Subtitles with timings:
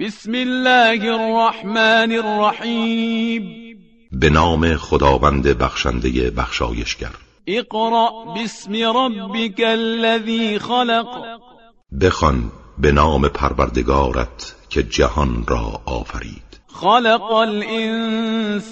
[0.00, 3.42] بسم الله الرحمن الرحیم
[4.12, 7.10] به نام خداوند بخشنده بخشایشگر.
[7.46, 11.06] اقرأ باسم ربك الذي خلق.
[12.00, 16.60] بخوان به نام پروردگارت که جهان را آفرید.
[16.74, 18.70] خلق الانسان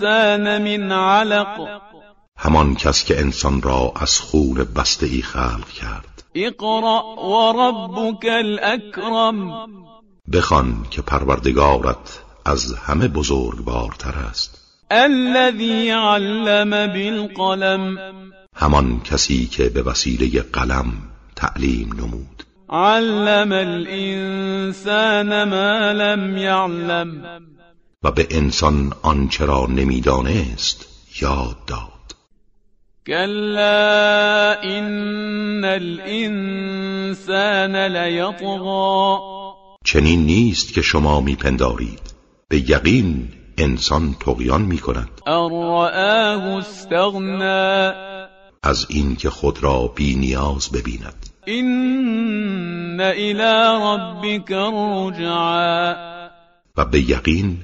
[0.59, 1.81] من علق.
[2.37, 6.25] همان کس که انسان را از خون بسته ای خلق کرد.
[6.35, 9.90] اقرأ وربك الاکرم.
[10.33, 14.59] بخوان که پروردگارت از همه بزرگوارتر است.
[14.91, 17.99] الذي علم بالقلم.
[18.57, 20.93] همان کسی که به وسیله قلم
[21.37, 22.45] تعلیم نمود.
[22.71, 27.23] علم الانسان ما لم يعلم.
[28.03, 30.87] و به انسان آنچه را نمی‌دانست
[31.23, 31.91] یاد داد.
[33.07, 36.97] كلا ان الانسان
[37.77, 39.40] لیطغى
[39.85, 42.15] چنین نیست که شما میپندارید.
[42.49, 47.93] به یقین انسان تقیان می کند ان رآه استغنا.
[48.63, 51.27] از اینکه خود را بی نیاز ببیند.
[51.47, 55.95] ان الى ربك الرجعا.
[56.77, 57.59] و به یقین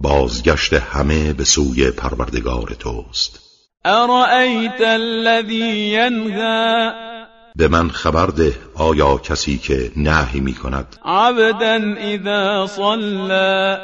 [0.00, 3.40] بازگشت همه به سوی پروردگار توست.
[3.84, 7.09] ارأیت الذی ینهى
[7.56, 13.76] به من خبر ده آیا کسی که نهی می کند عبدا اذا صلى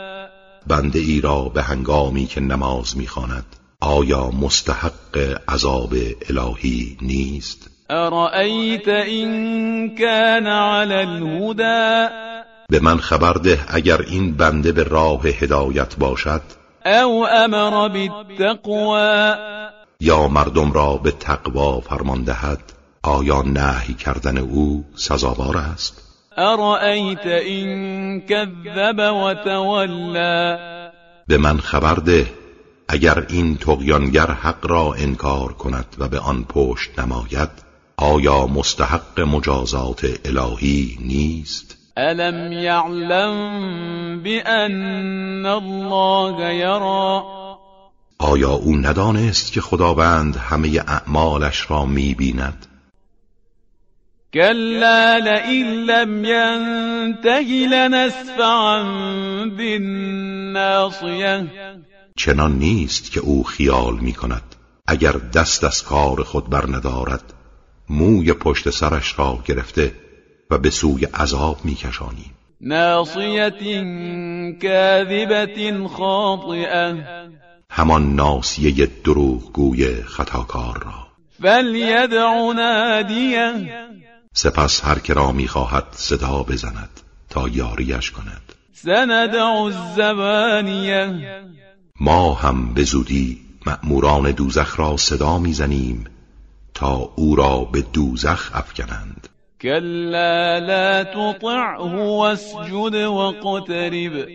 [0.67, 3.45] بنده ای را به هنگامی که نماز می‌خواند.
[3.81, 5.95] آیا مستحق عذاب
[6.29, 12.15] الهی نیست؟ ارأیت این کان علی الهدى.
[12.69, 16.43] به من خبر ده اگر این بنده به راه هدایت باشد.
[16.87, 19.35] او امر بالتقوى.
[20.01, 22.76] یا مردم را به تقوا فرمان دهد.
[23.07, 26.03] آیا نهی کردن او سزاوار است.
[26.37, 30.59] ارأیت این کذب و تولا
[31.29, 32.27] به من خبر ده
[32.89, 37.49] اگر این تقیانگر حق را انکار کند و به آن پشت نماید
[37.97, 47.25] آیا مستحق مجازات الهی نیست؟ الم یعلم بأن الله یرا
[48.19, 52.66] آیا او ندانست که خداوند همه اعمالش را می‌بیند؟
[54.35, 58.83] كلا لئن لم ينته لنسفعا
[59.59, 61.47] بالناصية.
[62.17, 64.43] چنان نیست که او خیال می کند
[64.87, 67.33] اگر دست از کار خود بر ندارد
[67.91, 69.93] موی پشت سرش را گرفته
[70.51, 73.51] و به سوی عذاب می کشانیم ناصية
[74.63, 76.97] كاذبة خاطئة.
[77.71, 81.07] همان ناسیه دروغگوی خطاکار را.
[81.43, 83.53] فليدع ناديه
[84.39, 88.53] سپس هر که را می‌خواهد صدا بزند تا یاریش کند.
[88.73, 91.43] سندع الزبانیه
[92.01, 96.05] ما هم به زودی مأموران دوزخ را صدا می‌زنیم
[96.75, 99.29] تا او را به دوزخ افکنند.
[99.61, 104.29] كلا لا تطعه واسجد واقترب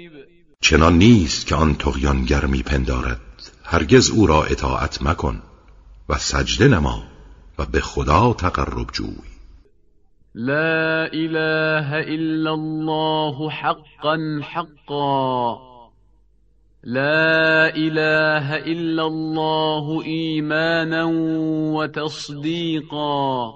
[0.62, 3.22] چنان نیست که آن تقیانگر میپندارد
[3.64, 5.42] هرگز او را اطاعت مکن
[6.10, 7.04] و سجده نما
[7.58, 9.31] و به خدا تقرب جوی.
[10.36, 15.60] لا إله إلا الله حقا حقا.
[16.84, 21.04] لا إله إلا الله ايمانا
[21.76, 23.54] وتصديقا.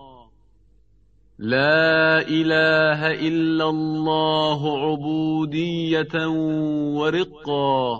[1.39, 6.27] لا إله إلا الله عبودية
[6.97, 7.99] ورقا.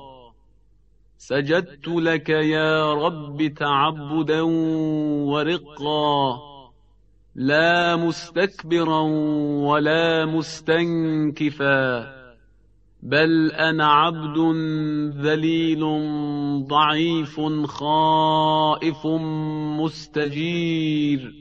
[1.18, 4.42] سجدت لك يا رب تعبدا
[5.32, 6.55] ورقا.
[7.36, 9.02] لا مستكبرا
[9.68, 12.16] ولا مستنكفا
[13.04, 14.38] بل أنا عبد
[15.18, 15.84] ذليل
[16.68, 19.08] ضعيف خائف
[19.80, 21.34] مستجير.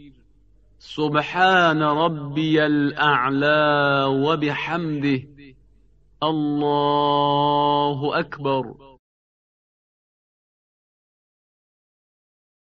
[0.78, 5.22] سبحان ربي الأعلى وبحمده
[6.22, 8.93] الله أكبر.